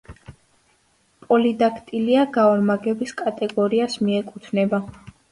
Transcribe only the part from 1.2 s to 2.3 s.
პოლიდაქტილია